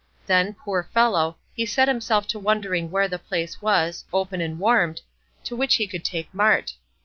Then, 0.25 0.55
poor 0.55 0.81
fellow, 0.81 1.37
he 1.55 1.63
set 1.63 1.87
himself 1.87 2.25
to 2.29 2.39
wondering 2.39 2.89
where 2.89 3.07
the 3.07 3.19
place 3.19 3.61
was, 3.61 4.03
open 4.11 4.41
and 4.41 4.57
warmed, 4.57 5.01
to 5.43 5.55
which 5.55 5.75
he 5.75 5.85
could 5.85 6.03
take 6.03 6.33
Mart. 6.33 6.73